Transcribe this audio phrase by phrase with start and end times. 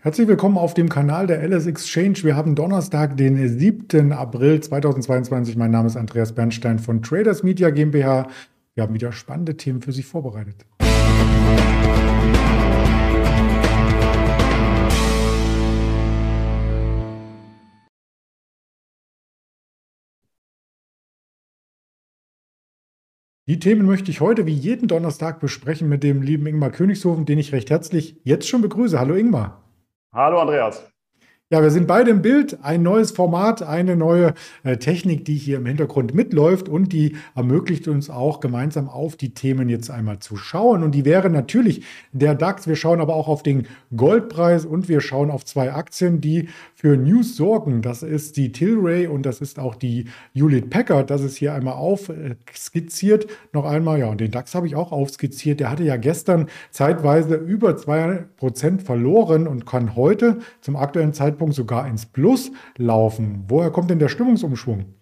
[0.00, 2.18] Herzlich willkommen auf dem Kanal der LS Exchange.
[2.22, 4.12] Wir haben Donnerstag, den 7.
[4.12, 5.56] April 2022.
[5.56, 8.28] Mein Name ist Andreas Bernstein von Traders Media GmbH.
[8.74, 10.64] Wir haben wieder spannende Themen für Sie vorbereitet.
[23.48, 27.40] Die Themen möchte ich heute wie jeden Donnerstag besprechen mit dem lieben Ingmar Königshofen, den
[27.40, 29.00] ich recht herzlich jetzt schon begrüße.
[29.00, 29.67] Hallo Ingmar.
[30.12, 30.90] Hallo Andreas.
[31.50, 32.58] Ja, wir sind beide im Bild.
[32.62, 34.34] Ein neues Format, eine neue
[34.64, 39.34] äh, Technik, die hier im Hintergrund mitläuft und die ermöglicht uns auch gemeinsam auf die
[39.34, 40.82] Themen jetzt einmal zu schauen.
[40.82, 42.66] Und die wäre natürlich der DAX.
[42.66, 46.48] Wir schauen aber auch auf den Goldpreis und wir schauen auf zwei Aktien, die
[46.80, 47.82] für News sorgen.
[47.82, 51.10] Das ist die Tilray und das ist auch die Hewlett Packard.
[51.10, 53.26] Das ist hier einmal aufskizziert.
[53.52, 55.58] Noch einmal, ja, und den DAX habe ich auch aufskizziert.
[55.58, 61.88] Der hatte ja gestern zeitweise über 2% verloren und kann heute zum aktuellen Zeitpunkt sogar
[61.88, 63.44] ins Plus laufen.
[63.48, 64.94] Woher kommt denn der Stimmungsumschwung?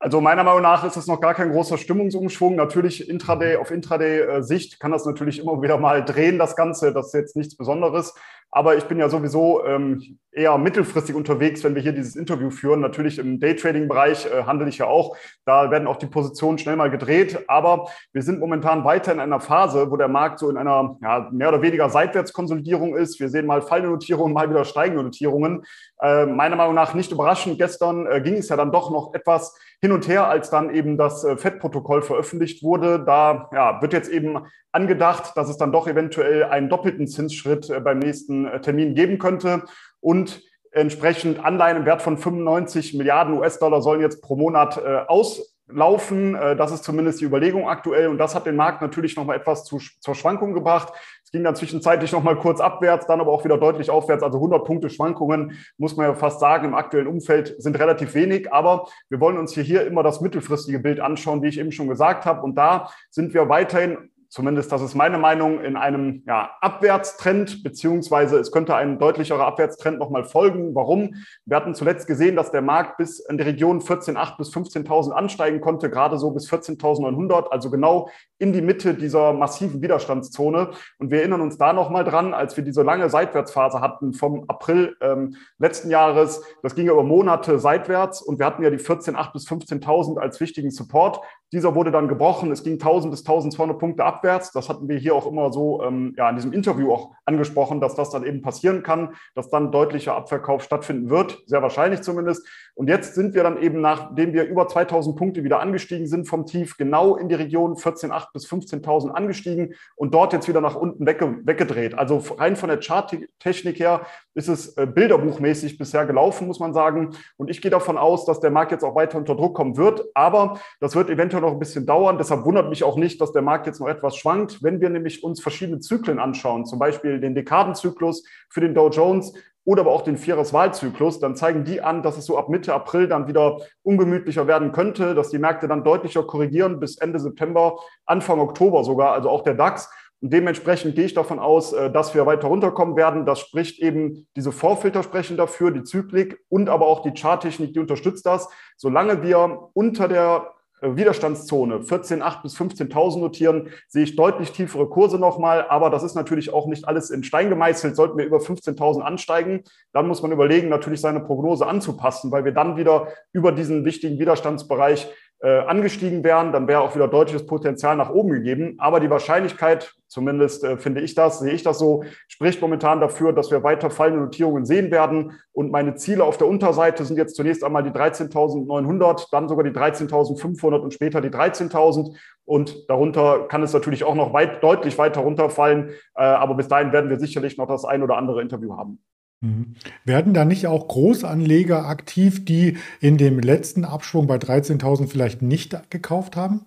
[0.00, 2.56] Also meiner Meinung nach ist das noch gar kein großer Stimmungsumschwung.
[2.56, 6.92] Natürlich Intraday auf Intraday-Sicht kann das natürlich immer wieder mal drehen, das Ganze.
[6.92, 8.14] Das ist jetzt nichts Besonderes.
[8.50, 12.80] Aber ich bin ja sowieso ähm, eher mittelfristig unterwegs, wenn wir hier dieses Interview führen.
[12.80, 15.16] Natürlich im Daytrading-Bereich äh, handle ich ja auch.
[15.44, 17.44] Da werden auch die Positionen schnell mal gedreht.
[17.48, 21.28] Aber wir sind momentan weiter in einer Phase, wo der Markt so in einer ja,
[21.30, 23.20] mehr oder weniger Seitwärtskonsolidierung ist.
[23.20, 25.64] Wir sehen mal fallende Notierungen, mal wieder steigende Notierungen.
[26.00, 27.58] Äh, meiner Meinung nach nicht überraschend.
[27.58, 30.96] Gestern äh, ging es ja dann doch noch etwas hin und her, als dann eben
[30.96, 33.00] das äh, FED-Protokoll veröffentlicht wurde.
[33.04, 34.38] Da ja, wird jetzt eben
[34.72, 39.18] angedacht, dass es dann doch eventuell einen doppelten Zinsschritt äh, beim nächsten äh, Termin geben
[39.18, 39.64] könnte.
[40.00, 46.34] Und entsprechend Anleihen im Wert von 95 Milliarden US-Dollar sollen jetzt pro Monat äh, auslaufen.
[46.34, 48.08] Äh, das ist zumindest die Überlegung aktuell.
[48.08, 50.92] Und das hat den Markt natürlich nochmal etwas zu, zur Schwankung gebracht.
[51.24, 54.22] Es ging dann zwischenzeitlich nochmal kurz abwärts, dann aber auch wieder deutlich aufwärts.
[54.22, 58.52] Also 100 Punkte Schwankungen, muss man ja fast sagen, im aktuellen Umfeld sind relativ wenig.
[58.52, 61.88] Aber wir wollen uns hier, hier immer das mittelfristige Bild anschauen, wie ich eben schon
[61.88, 62.42] gesagt habe.
[62.42, 68.38] Und da sind wir weiterhin zumindest das ist meine Meinung, in einem ja, Abwärtstrend, beziehungsweise
[68.38, 70.74] es könnte ein deutlicherer Abwärtstrend nochmal folgen.
[70.74, 71.14] Warum?
[71.46, 75.60] Wir hatten zuletzt gesehen, dass der Markt bis in die Region 14.800 bis 15.000 ansteigen
[75.60, 80.70] konnte, gerade so bis 14.900, also genau in die Mitte dieser massiven Widerstandszone.
[80.98, 84.96] Und wir erinnern uns da nochmal dran, als wir diese lange Seitwärtsphase hatten vom April
[85.00, 86.42] ähm, letzten Jahres.
[86.62, 90.40] Das ging ja über Monate seitwärts und wir hatten ja die 14.800 bis 15.000 als
[90.40, 91.20] wichtigen Support.
[91.52, 92.50] Dieser wurde dann gebrochen.
[92.50, 94.52] Es ging 1000 bis 1200 Punkte abwärts.
[94.52, 97.94] Das hatten wir hier auch immer so ähm, ja, in diesem Interview auch angesprochen, dass
[97.94, 101.38] das dann eben passieren kann, dass dann deutlicher Abverkauf stattfinden wird.
[101.46, 102.46] Sehr wahrscheinlich zumindest.
[102.74, 106.46] Und jetzt sind wir dann eben, nachdem wir über 2000 Punkte wieder angestiegen sind vom
[106.46, 111.06] Tief, genau in die Region 14.800 bis 15.000 angestiegen und dort jetzt wieder nach unten
[111.06, 111.98] wegge weggedreht.
[111.98, 114.02] Also rein von der Charttechnik her
[114.34, 117.10] ist es äh, bilderbuchmäßig bisher gelaufen, muss man sagen.
[117.36, 120.04] Und ich gehe davon aus, dass der Markt jetzt auch weiter unter Druck kommen wird.
[120.14, 122.18] Aber das wird eventuell sicher noch ein bisschen dauern.
[122.18, 124.62] Deshalb wundert mich auch nicht, dass der Markt jetzt noch etwas schwankt.
[124.62, 129.32] Wenn wir nämlich uns verschiedene Zyklen anschauen, zum Beispiel den Dekadenzyklus für den Dow Jones
[129.64, 133.06] oder aber auch den Vieres-Wahlzyklus, dann zeigen die an, dass es so ab Mitte April
[133.06, 138.40] dann wieder ungemütlicher werden könnte, dass die Märkte dann deutlicher korrigieren bis Ende September, Anfang
[138.40, 139.90] Oktober sogar, also auch der DAX.
[140.20, 143.24] Und dementsprechend gehe ich davon aus, äh, dass wir weiter runterkommen werden.
[143.24, 147.78] Das spricht eben, diese Vorfilter sprechen dafür, die Zyklik und aber auch die Charttechnik, die
[147.78, 148.48] unterstützt das.
[148.76, 155.66] Solange wir unter der Widerstandszone 14.8 bis 15.000 notieren, sehe ich deutlich tiefere Kurse nochmal.
[155.68, 157.96] Aber das ist natürlich auch nicht alles in Stein gemeißelt.
[157.96, 162.52] Sollten wir über 15.000 ansteigen, dann muss man überlegen, natürlich seine Prognose anzupassen, weil wir
[162.52, 165.08] dann wieder über diesen wichtigen Widerstandsbereich
[165.40, 168.74] äh, angestiegen wären, dann wäre auch wieder deutliches Potenzial nach oben gegeben.
[168.78, 173.32] Aber die Wahrscheinlichkeit, zumindest äh, finde ich das, sehe ich das so, spricht momentan dafür,
[173.32, 175.38] dass wir weiter fallende Notierungen sehen werden.
[175.52, 179.70] Und meine Ziele auf der Unterseite sind jetzt zunächst einmal die 13.900, dann sogar die
[179.70, 182.16] 13.500 und später die 13.000.
[182.44, 185.90] Und darunter kann es natürlich auch noch weit, deutlich weiter runterfallen.
[186.16, 189.00] Äh, aber bis dahin werden wir sicherlich noch das ein oder andere Interview haben.
[189.40, 189.76] Mhm.
[190.04, 195.90] Werden da nicht auch Großanleger aktiv, die in dem letzten Abschwung bei 13.000 vielleicht nicht
[195.90, 196.66] gekauft haben?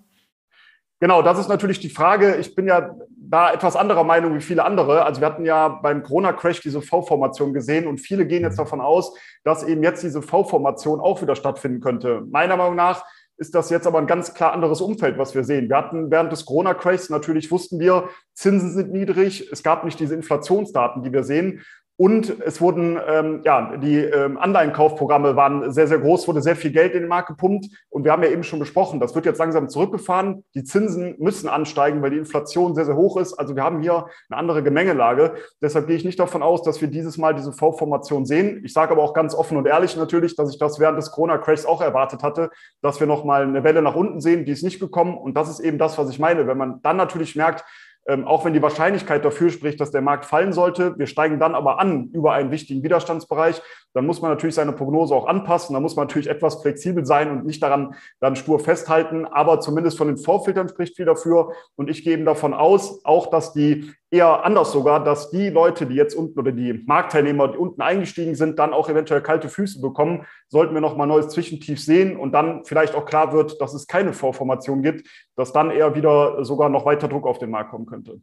[1.02, 2.36] Genau, das ist natürlich die Frage.
[2.36, 5.04] Ich bin ja da etwas anderer Meinung wie viele andere.
[5.04, 9.18] Also wir hatten ja beim Corona-Crash diese V-Formation gesehen und viele gehen jetzt davon aus,
[9.44, 12.22] dass eben jetzt diese V-Formation auch wieder stattfinden könnte.
[12.30, 13.04] Meiner Meinung nach
[13.38, 15.70] ist das jetzt aber ein ganz klar anderes Umfeld, was wir sehen.
[15.70, 20.14] Wir hatten während des Corona-Crashs natürlich wussten wir, Zinsen sind niedrig, es gab nicht diese
[20.14, 21.64] Inflationsdaten, die wir sehen.
[22.02, 26.72] Und es wurden, ähm, ja, die ähm, Anleihenkaufprogramme waren sehr, sehr groß, wurde sehr viel
[26.72, 27.68] Geld in den Markt gepumpt.
[27.92, 30.44] Und wir haben ja eben schon besprochen, das wird jetzt langsam zurückgefahren.
[30.56, 33.36] Die Zinsen müssen ansteigen, weil die Inflation sehr, sehr hoch ist.
[33.36, 35.36] Also wir haben hier eine andere Gemengelage.
[35.62, 38.64] Deshalb gehe ich nicht davon aus, dass wir dieses Mal diese V-Formation sehen.
[38.66, 41.68] Ich sage aber auch ganz offen und ehrlich natürlich, dass ich das während des Corona-Crashs
[41.68, 42.50] auch erwartet hatte,
[42.82, 44.46] dass wir nochmal eine Welle nach unten sehen.
[44.46, 45.16] Die ist nicht gekommen.
[45.16, 46.48] Und das ist eben das, was ich meine.
[46.48, 47.64] Wenn man dann natürlich merkt,
[48.08, 50.98] ähm, auch wenn die Wahrscheinlichkeit dafür spricht, dass der Markt fallen sollte.
[50.98, 53.62] Wir steigen dann aber an über einen wichtigen Widerstandsbereich.
[53.94, 55.74] Dann muss man natürlich seine Prognose auch anpassen.
[55.74, 59.26] Da muss man natürlich etwas flexibel sein und nicht daran dann stur festhalten.
[59.26, 61.52] Aber zumindest von den Vorfiltern spricht viel dafür.
[61.76, 65.86] Und ich gehe eben davon aus, auch dass die eher anders sogar, dass die Leute,
[65.86, 69.82] die jetzt unten oder die Marktteilnehmer, die unten eingestiegen sind, dann auch eventuell kalte Füße
[69.82, 70.26] bekommen.
[70.50, 74.14] Sollten wir nochmal neues Zwischentief sehen und dann vielleicht auch klar wird, dass es keine
[74.14, 78.22] Vorformation gibt, dass dann eher wieder sogar noch weiter Druck auf den Markt kommen könnte.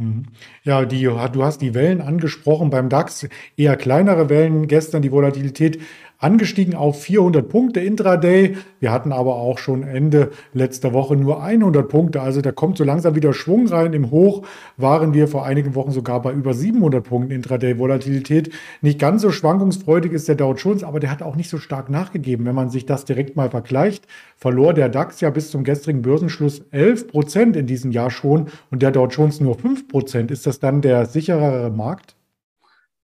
[0.00, 0.22] Mhm.
[0.64, 5.78] Ja, die, du hast die Wellen angesprochen beim DAX, eher kleinere Wellen gestern, die Volatilität
[6.20, 8.56] angestiegen auf 400 Punkte intraday.
[8.78, 12.20] Wir hatten aber auch schon Ende letzter Woche nur 100 Punkte.
[12.20, 13.94] Also da kommt so langsam wieder Schwung rein.
[13.94, 14.42] Im Hoch
[14.76, 18.52] waren wir vor einigen Wochen sogar bei über 700 Punkten intraday Volatilität.
[18.82, 21.88] Nicht ganz so schwankungsfreudig ist der Dow Jones, aber der hat auch nicht so stark
[21.88, 22.44] nachgegeben.
[22.44, 24.06] Wenn man sich das direkt mal vergleicht,
[24.36, 28.82] verlor der DAX ja bis zum gestrigen Börsenschluss 11 Prozent in diesem Jahr schon und
[28.82, 30.30] der Dow Jones nur 5 Prozent.
[30.30, 32.14] Ist das dann der sicherere Markt?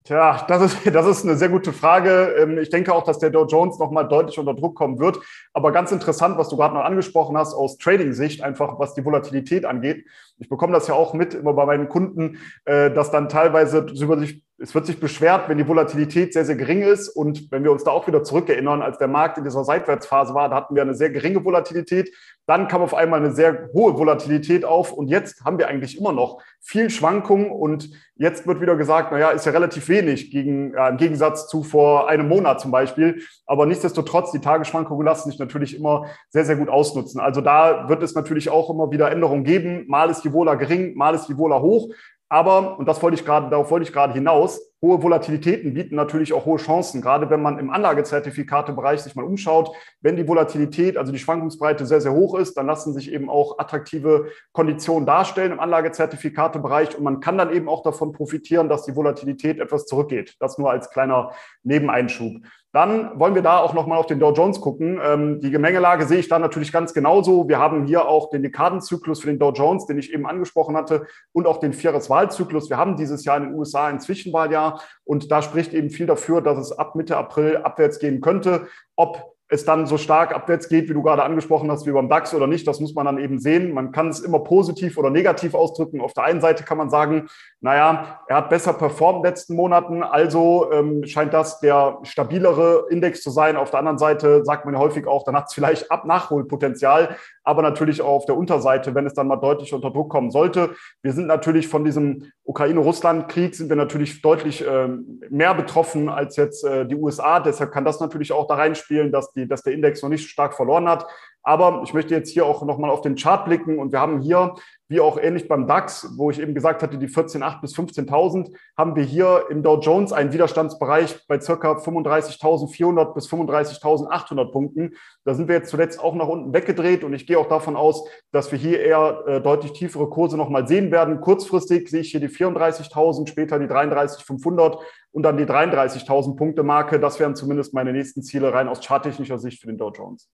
[0.04, 2.34] Tja, das ist, das ist eine sehr gute Frage.
[2.38, 5.18] Ähm, ich denke auch, dass der Dow Jones nochmal deutlich unter Druck kommen wird.
[5.52, 9.66] Aber ganz interessant, was du gerade noch angesprochen hast, aus Trading-Sicht, einfach was die Volatilität
[9.66, 10.06] angeht.
[10.38, 14.18] Ich bekomme das ja auch mit immer bei meinen Kunden, äh, dass dann teilweise über
[14.18, 17.08] sich es wird sich beschwert, wenn die Volatilität sehr, sehr gering ist.
[17.08, 20.50] Und wenn wir uns da auch wieder zurückerinnern, als der Markt in dieser Seitwärtsphase war,
[20.50, 22.14] da hatten wir eine sehr geringe Volatilität.
[22.46, 24.92] Dann kam auf einmal eine sehr hohe Volatilität auf.
[24.92, 27.50] Und jetzt haben wir eigentlich immer noch viel Schwankung.
[27.50, 31.62] Und jetzt wird wieder gesagt, naja, ist ja relativ wenig gegen, ja, im Gegensatz zu
[31.62, 33.22] vor einem Monat zum Beispiel.
[33.46, 37.18] Aber nichtsdestotrotz, die Tagesschwankungen lassen sich natürlich immer sehr, sehr gut ausnutzen.
[37.18, 39.86] Also da wird es natürlich auch immer wieder Änderungen geben.
[39.88, 41.88] Mal ist die Vola gering, mal ist die Vola hoch.
[42.30, 46.32] Aber, und das wollte ich gerade, darauf wollte ich gerade hinaus, hohe Volatilitäten bieten natürlich
[46.32, 49.74] auch hohe Chancen, gerade wenn man im Anlagezertifikatebereich sich mal umschaut.
[50.00, 53.58] Wenn die Volatilität, also die Schwankungsbreite sehr, sehr hoch ist, dann lassen sich eben auch
[53.58, 58.96] attraktive Konditionen darstellen im Anlagezertifikatebereich und man kann dann eben auch davon profitieren, dass die
[58.96, 60.36] Volatilität etwas zurückgeht.
[60.40, 61.32] Das nur als kleiner
[61.62, 62.42] Nebeneinschub.
[62.72, 65.00] Dann wollen wir da auch nochmal auf den Dow Jones gucken.
[65.04, 67.48] Ähm, die Gemengelage sehe ich da natürlich ganz genauso.
[67.48, 71.06] Wir haben hier auch den Dekadenzyklus für den Dow Jones, den ich eben angesprochen hatte,
[71.32, 72.70] und auch den Viereswahlzyklus.
[72.70, 74.69] Wir haben dieses Jahr in den USA ein Zwischenwahljahr
[75.04, 78.68] und da spricht eben viel dafür, dass es ab Mitte April abwärts gehen könnte.
[78.96, 82.32] Ob es dann so stark abwärts geht, wie du gerade angesprochen hast, wie beim DAX
[82.34, 83.74] oder nicht, das muss man dann eben sehen.
[83.74, 86.00] Man kann es immer positiv oder negativ ausdrücken.
[86.00, 87.26] Auf der einen Seite kann man sagen,
[87.60, 92.86] naja, er hat besser performt in den letzten Monaten, also ähm, scheint das der stabilere
[92.90, 93.56] Index zu sein.
[93.56, 97.62] Auf der anderen Seite sagt man häufig auch, dann hat es vielleicht Ab Nachholpotenzial, aber
[97.62, 100.70] natürlich auch auf der Unterseite, wenn es dann mal deutlich unter Druck kommen sollte.
[101.02, 106.64] Wir sind natürlich von diesem Ukraine-Russland-Krieg sind wir natürlich deutlich ähm, mehr betroffen als jetzt
[106.64, 107.38] äh, die USA.
[107.38, 110.28] Deshalb kann das natürlich auch da reinspielen, dass, die, dass der Index noch nicht so
[110.28, 111.06] stark verloren hat.
[111.42, 114.54] Aber ich möchte jetzt hier auch nochmal auf den Chart blicken und wir haben hier,
[114.88, 118.94] wie auch ähnlich beim DAX, wo ich eben gesagt hatte, die 14.800 bis 15.000, haben
[118.94, 124.94] wir hier im Dow Jones einen Widerstandsbereich bei circa 35.400 bis 35.800 Punkten.
[125.24, 128.04] Da sind wir jetzt zuletzt auch nach unten weggedreht und ich gehe auch davon aus,
[128.32, 131.20] dass wir hier eher äh, deutlich tiefere Kurse nochmal sehen werden.
[131.20, 134.78] Kurzfristig sehe ich hier die 34.000, später die 33.500
[135.12, 137.00] und dann die 33.000 Punkte Marke.
[137.00, 140.28] Das wären zumindest meine nächsten Ziele rein aus charttechnischer Sicht für den Dow Jones.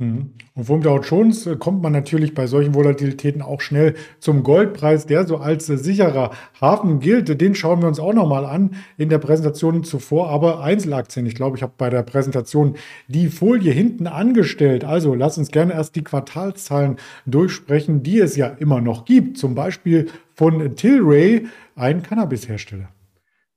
[0.00, 0.30] Mhm.
[0.54, 5.26] Und vom Dow Jones kommt man natürlich bei solchen Volatilitäten auch schnell zum Goldpreis, der
[5.26, 7.38] so als äh, sicherer Hafen gilt.
[7.40, 10.30] Den schauen wir uns auch nochmal an in der Präsentation zuvor.
[10.30, 12.76] Aber Einzelaktien, ich glaube, ich habe bei der Präsentation
[13.08, 14.84] die Folie hinten angestellt.
[14.84, 19.36] Also lass uns gerne erst die Quartalszahlen durchsprechen, die es ja immer noch gibt.
[19.36, 22.88] Zum Beispiel von Tilray, ein Cannabishersteller.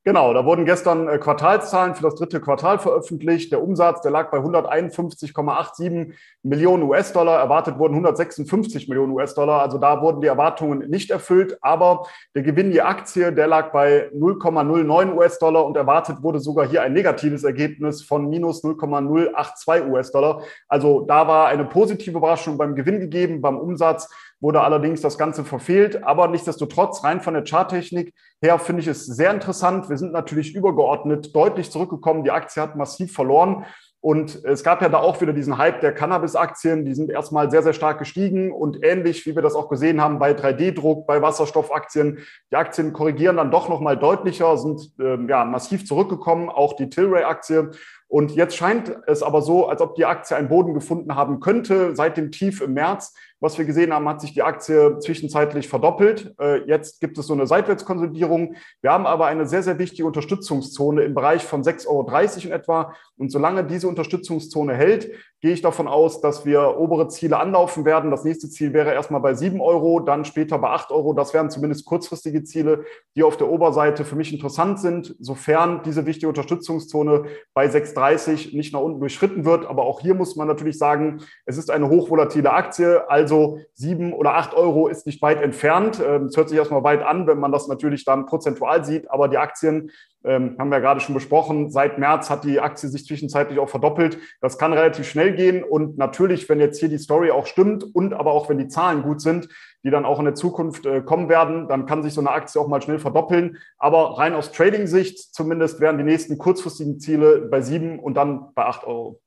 [0.05, 3.53] Genau, da wurden gestern äh, Quartalszahlen für das dritte Quartal veröffentlicht.
[3.53, 6.11] Der Umsatz, der lag bei 151,87
[6.43, 7.39] Millionen US-Dollar.
[7.39, 9.61] Erwartet wurden 156 Millionen US-Dollar.
[9.61, 11.57] Also da wurden die Erwartungen nicht erfüllt.
[11.61, 12.05] Aber
[12.35, 16.91] der Gewinn je Aktie, der lag bei 0,09 US-Dollar und erwartet wurde sogar hier ein
[16.91, 20.41] negatives Ergebnis von minus 0,082 US-Dollar.
[20.67, 24.09] Also da war eine positive Überraschung beim Gewinn gegeben, beim Umsatz
[24.43, 26.03] wurde allerdings das Ganze verfehlt.
[26.03, 29.89] Aber nichtsdestotrotz, rein von der Charttechnik her finde ich es sehr interessant.
[29.89, 32.25] Wir sind natürlich übergeordnet deutlich zurückgekommen.
[32.25, 33.65] Die Aktie hat massiv verloren.
[34.01, 37.63] Und es gab ja da auch wieder diesen Hype der Cannabis-Aktien, die sind erstmal sehr,
[37.63, 42.19] sehr stark gestiegen und ähnlich, wie wir das auch gesehen haben bei 3D-Druck, bei Wasserstoffaktien,
[42.51, 47.71] die Aktien korrigieren dann doch nochmal deutlicher, sind äh, ja massiv zurückgekommen, auch die Tilray-Aktie.
[48.09, 51.95] Und jetzt scheint es aber so, als ob die Aktie einen Boden gefunden haben könnte
[51.95, 53.15] seit dem Tief im März.
[53.43, 56.33] Was wir gesehen haben, hat sich die Aktie zwischenzeitlich verdoppelt.
[56.39, 58.55] Äh, jetzt gibt es so eine Seitwärtskonsolidierung.
[58.81, 62.93] Wir haben aber eine sehr, sehr wichtige Unterstützungszone im Bereich von 6,30 Euro in etwa.
[63.17, 68.11] Und solange diese Unterstützungszone hält, gehe ich davon aus, dass wir obere Ziele anlaufen werden.
[68.11, 71.11] Das nächste Ziel wäre erstmal bei 7 Euro, dann später bei 8 Euro.
[71.11, 72.85] Das wären zumindest kurzfristige Ziele,
[73.17, 78.71] die auf der Oberseite für mich interessant sind, sofern diese wichtige Unterstützungszone bei 6,30 nicht
[78.71, 79.65] nach unten durchschritten wird.
[79.65, 83.03] Aber auch hier muss man natürlich sagen, es ist eine hochvolatile Aktie.
[83.09, 85.99] Also also sieben oder acht Euro ist nicht weit entfernt.
[85.99, 89.09] Es ähm, hört sich erstmal weit an, wenn man das natürlich dann prozentual sieht.
[89.09, 89.89] Aber die Aktien
[90.23, 91.71] ähm, haben wir gerade schon besprochen.
[91.71, 94.19] Seit März hat die Aktie sich zwischenzeitlich auch verdoppelt.
[94.39, 95.63] Das kann relativ schnell gehen.
[95.63, 99.01] Und natürlich, wenn jetzt hier die Story auch stimmt und aber auch wenn die Zahlen
[99.01, 99.49] gut sind,
[99.83, 102.61] die dann auch in der Zukunft äh, kommen werden, dann kann sich so eine Aktie
[102.61, 103.57] auch mal schnell verdoppeln.
[103.79, 108.65] Aber rein aus Trading-Sicht zumindest wären die nächsten kurzfristigen Ziele bei sieben und dann bei
[108.65, 109.22] acht Euro.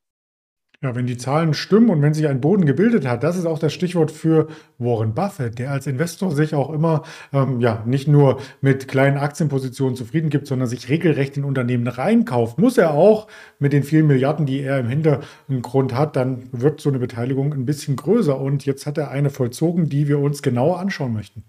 [0.82, 3.58] Ja, wenn die Zahlen stimmen und wenn sich ein Boden gebildet hat, das ist auch
[3.58, 7.02] das Stichwort für Warren Buffett, der als Investor sich auch immer
[7.32, 12.58] ähm, ja nicht nur mit kleinen Aktienpositionen zufrieden gibt, sondern sich regelrecht in Unternehmen reinkauft.
[12.58, 13.26] Muss er auch
[13.58, 17.64] mit den vielen Milliarden, die er im Hintergrund hat, dann wird so eine Beteiligung ein
[17.64, 18.38] bisschen größer.
[18.38, 21.42] Und jetzt hat er eine vollzogen, die wir uns genauer anschauen möchten.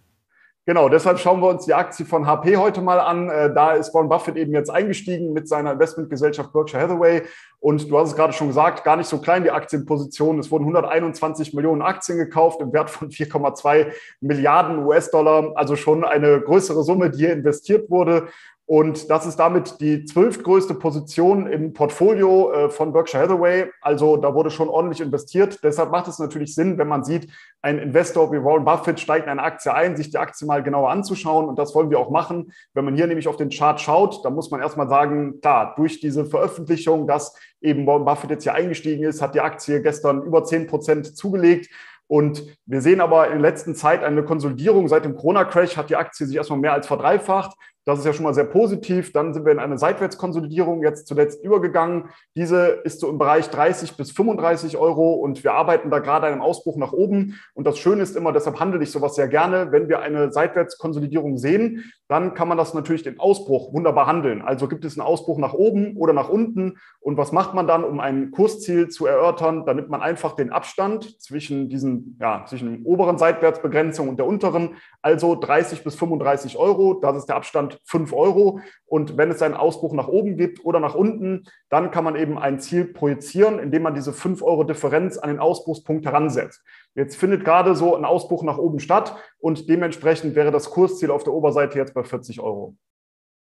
[0.67, 3.29] Genau, deshalb schauen wir uns die Aktie von HP heute mal an.
[3.29, 7.21] Äh, da ist Warren Buffett eben jetzt eingestiegen mit seiner Investmentgesellschaft Berkshire Hathaway.
[7.61, 10.39] Und du hast es gerade schon gesagt, gar nicht so klein die Aktienposition.
[10.39, 15.53] Es wurden 121 Millionen Aktien gekauft im Wert von 4,2 Milliarden US-Dollar.
[15.55, 18.27] Also schon eine größere Summe, die hier investiert wurde.
[18.69, 23.71] Und das ist damit die zwölftgrößte Position im Portfolio äh, von Berkshire Hathaway.
[23.79, 25.63] Also da wurde schon ordentlich investiert.
[25.63, 27.31] Deshalb macht es natürlich Sinn, wenn man sieht,
[27.61, 30.89] ein Investor wie Warren Buffett steigt in eine Aktie ein, sich die Aktie mal genauer
[30.89, 31.47] anzuschauen.
[31.47, 32.51] Und das wollen wir auch machen.
[32.73, 36.01] Wenn man hier nämlich auf den Chart schaut, dann muss man erstmal sagen, klar, durch
[36.01, 40.43] diese Veröffentlichung, dass eben Warren Buffett jetzt hier eingestiegen ist, hat die Aktie gestern über
[40.43, 41.69] 10 Prozent zugelegt.
[42.07, 44.89] Und wir sehen aber in der letzten Zeit eine Konsolidierung.
[44.89, 47.55] Seit dem Corona-Crash hat die Aktie sich erstmal mehr als verdreifacht.
[47.87, 49.13] Das ist ja schon mal sehr positiv.
[49.13, 52.09] Dann sind wir in eine Seitwärtskonsolidierung jetzt zuletzt übergegangen.
[52.35, 56.33] Diese ist so im Bereich 30 bis 35 Euro und wir arbeiten da gerade an
[56.33, 57.39] einem Ausbruch nach oben.
[57.53, 61.37] Und das Schöne ist immer, deshalb handle ich sowas sehr gerne, wenn wir eine Seitwärtskonsolidierung
[61.37, 64.41] sehen, dann kann man das natürlich den Ausbruch wunderbar handeln.
[64.41, 66.79] Also gibt es einen Ausbruch nach oben oder nach unten.
[66.99, 69.65] Und was macht man dann, um ein Kursziel zu erörtern?
[69.65, 74.25] Da nimmt man einfach den Abstand zwischen diesen, ja, zwischen der oberen Seitwärtsbegrenzung und der
[74.25, 76.95] unteren, also 30 bis 35 Euro.
[76.95, 78.59] Das ist der Abstand 5 Euro.
[78.85, 82.37] Und wenn es einen Ausbruch nach oben gibt oder nach unten, dann kann man eben
[82.37, 86.63] ein Ziel projizieren, indem man diese 5 Euro Differenz an den Ausbruchspunkt heransetzt.
[86.95, 91.23] Jetzt findet gerade so ein Ausbruch nach oben statt und dementsprechend wäre das Kursziel auf
[91.23, 92.75] der Oberseite jetzt bei 40 Euro.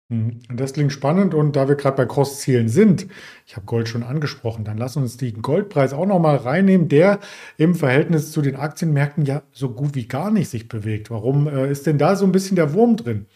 [0.09, 0.39] Mhm.
[0.53, 3.07] Das klingt spannend und da wir gerade bei Kurszielen sind,
[3.45, 7.19] ich habe Gold schon angesprochen, dann lass uns den Goldpreis auch nochmal reinnehmen, der
[7.57, 11.09] im Verhältnis zu den Aktienmärkten ja so gut wie gar nicht sich bewegt.
[11.09, 13.27] Warum äh, ist denn da so ein bisschen der Wurm drin?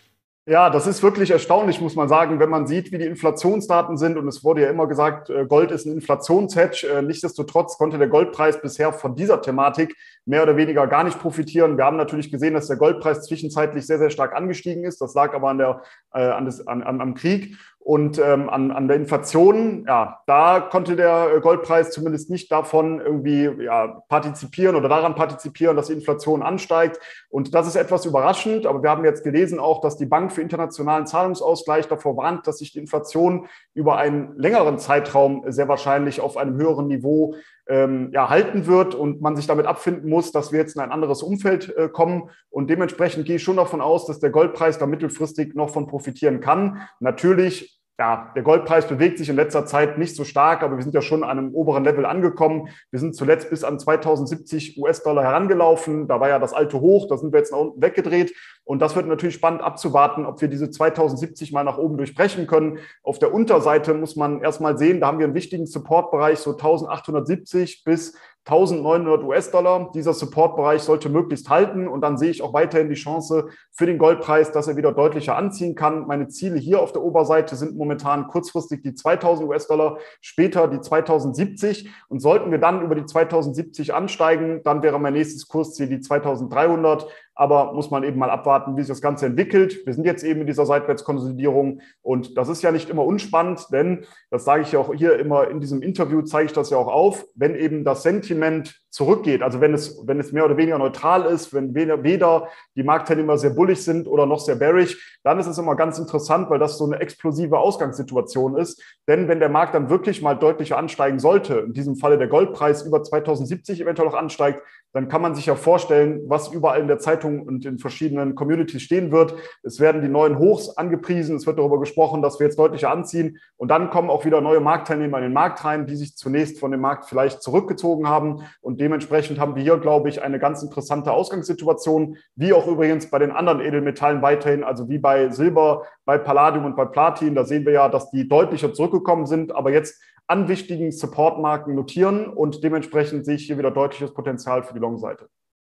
[0.50, 4.18] Ja, das ist wirklich erstaunlich, muss man sagen, wenn man sieht, wie die Inflationsdaten sind.
[4.18, 6.88] Und es wurde ja immer gesagt, äh, Gold ist ein Inflationshedge.
[6.88, 11.77] Äh, nichtsdestotrotz konnte der Goldpreis bisher von dieser Thematik mehr oder weniger gar nicht profitieren.
[11.77, 15.01] Wir haben natürlich gesehen, dass der Goldpreis zwischenzeitlich sehr, sehr stark angestiegen ist.
[15.01, 15.82] Das lag aber an der,
[16.13, 17.58] äh, an des, an, am Krieg.
[17.88, 23.50] Und ähm, an, an der Inflation, ja, da konnte der Goldpreis zumindest nicht davon irgendwie
[23.63, 27.00] ja, partizipieren oder daran partizipieren, dass die Inflation ansteigt.
[27.29, 28.65] Und das ist etwas überraschend.
[28.65, 32.58] Aber wir haben jetzt gelesen auch, dass die Bank für internationalen Zahlungsausgleich davor warnt, dass
[32.58, 37.36] sich die Inflation über einen längeren Zeitraum sehr wahrscheinlich auf einem höheren Niveau
[37.70, 40.91] ähm, ja, halten wird und man sich damit abfinden muss, dass wir jetzt in ein
[40.91, 42.32] anderes Umfeld äh, kommen.
[42.50, 46.41] Und dementsprechend gehe ich schon davon aus, dass der Goldpreis da mittelfristig noch von profitieren
[46.41, 46.82] kann.
[47.00, 50.94] Natürlich ja, der Goldpreis bewegt sich in letzter Zeit nicht so stark, aber wir sind
[50.94, 52.70] ja schon an einem oberen Level angekommen.
[52.92, 56.08] Wir sind zuletzt bis an 2070 US-Dollar herangelaufen.
[56.08, 58.34] Da war ja das alte Hoch, da sind wir jetzt nach unten weggedreht.
[58.67, 62.79] Und das wird natürlich spannend abzuwarten, ob wir diese 2070 mal nach oben durchbrechen können.
[63.01, 67.86] Auf der Unterseite muss man erstmal sehen, da haben wir einen wichtigen Supportbereich, so 1870
[67.86, 69.91] bis 1900 US-Dollar.
[69.93, 73.97] Dieser Supportbereich sollte möglichst halten und dann sehe ich auch weiterhin die Chance für den
[73.97, 76.07] Goldpreis, dass er wieder deutlicher anziehen kann.
[76.07, 81.89] Meine Ziele hier auf der Oberseite sind momentan kurzfristig die 2000 US-Dollar, später die 2070
[82.07, 87.07] und sollten wir dann über die 2070 ansteigen, dann wäre mein nächstes Kursziel die 2300
[87.38, 89.86] aber muss man eben mal abwarten, wie sich das Ganze entwickelt.
[89.86, 94.06] Wir sind jetzt eben in dieser Seitwärtskonsolidierung und das ist ja nicht immer unspannend, denn
[94.32, 96.88] das sage ich ja auch hier immer in diesem Interview, zeige ich das ja auch
[96.88, 101.25] auf, wenn eben das Sentiment zurückgeht, also wenn es, wenn es mehr oder weniger neutral
[101.25, 105.58] ist, wenn weder, die Marktteilnehmer sehr bullig sind oder noch sehr bearish, dann ist es
[105.58, 108.82] immer ganz interessant, weil das so eine explosive Ausgangssituation ist.
[109.08, 112.84] Denn wenn der Markt dann wirklich mal deutlicher ansteigen sollte, in diesem Falle der Goldpreis
[112.84, 114.62] über 2070 eventuell noch ansteigt,
[114.94, 118.82] dann kann man sich ja vorstellen, was überall in der Zeitung und in verschiedenen Communities
[118.82, 119.36] stehen wird.
[119.62, 123.38] Es werden die neuen Hochs angepriesen, es wird darüber gesprochen, dass wir jetzt deutlicher anziehen
[123.58, 126.72] und dann kommen auch wieder neue Marktteilnehmer in den Markt rein, die sich zunächst von
[126.72, 131.12] dem Markt vielleicht zurückgezogen haben und dementsprechend haben wir hier, glaube ich, eine ganz interessante
[131.12, 136.63] Ausgangssituation, wie auch übrigens bei den anderen Edelmetallen weiterhin, also wie bei Silber, bei Palladium
[136.63, 137.36] und bei Platin.
[137.36, 142.27] Da sehen wir ja, dass die deutlicher zurückgekommen sind, aber jetzt an wichtigen Supportmarken notieren
[142.27, 145.27] und dementsprechend sehe ich hier wieder deutliches Potenzial für die Long-Seite.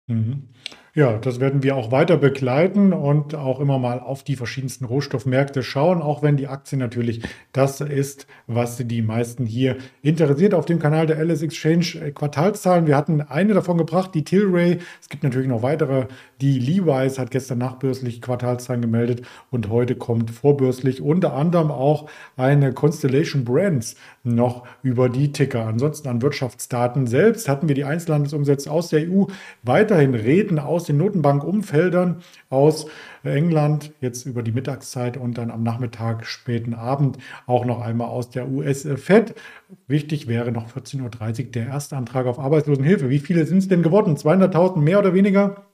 [0.08, 0.50] Mhm.
[0.98, 5.62] Ja, das werden wir auch weiter begleiten und auch immer mal auf die verschiedensten Rohstoffmärkte
[5.62, 10.80] schauen, auch wenn die Aktie natürlich das ist, was die meisten hier interessiert auf dem
[10.80, 12.88] Kanal der LS Exchange äh, Quartalszahlen.
[12.88, 14.80] Wir hatten eine davon gebracht, die Tilray.
[15.00, 16.08] Es gibt natürlich noch weitere.
[16.42, 22.74] Die Levi's hat gestern nachbörslich Quartalszahlen gemeldet und heute kommt vorbörslich unter anderem auch eine
[22.74, 25.68] Constellation Brands noch über die Ticker.
[25.68, 29.26] Ansonsten an Wirtschaftsdaten selbst hatten wir die Einzelhandelsumsätze aus der EU
[29.62, 32.88] weiterhin reden aus den Notenbankumfeldern aus
[33.24, 38.30] England, jetzt über die Mittagszeit und dann am Nachmittag, späten Abend auch noch einmal aus
[38.30, 39.36] der US-Fed.
[39.88, 43.10] Wichtig wäre noch 14.30 Uhr der erste Antrag auf Arbeitslosenhilfe.
[43.10, 44.16] Wie viele sind es denn geworden?
[44.16, 45.68] 200.000 mehr oder weniger?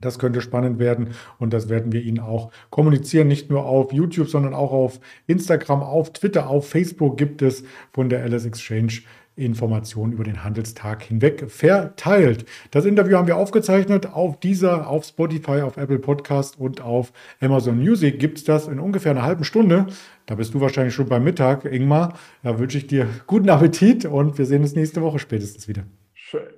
[0.00, 3.26] Das könnte spannend werden und das werden wir Ihnen auch kommunizieren.
[3.26, 8.08] Nicht nur auf YouTube, sondern auch auf Instagram, auf Twitter, auf Facebook gibt es von
[8.08, 9.00] der LS Exchange
[9.38, 12.44] Informationen über den Handelstag hinweg verteilt.
[12.70, 17.78] Das Interview haben wir aufgezeichnet auf dieser, auf Spotify, auf Apple Podcast und auf Amazon
[17.78, 19.86] Music gibt es das in ungefähr einer halben Stunde.
[20.26, 22.18] Da bist du wahrscheinlich schon beim Mittag, Ingmar.
[22.42, 25.84] Da wünsche ich dir guten Appetit und wir sehen uns nächste Woche spätestens wieder.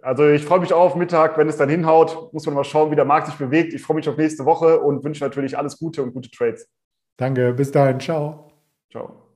[0.02, 2.96] Also ich freue mich auf Mittag, wenn es dann hinhaut, muss man mal schauen, wie
[2.96, 3.72] der Markt sich bewegt.
[3.72, 6.68] Ich freue mich auf nächste Woche und wünsche natürlich alles Gute und gute Trades.
[7.16, 8.50] Danke, bis dahin, ciao.
[8.90, 9.29] Ciao.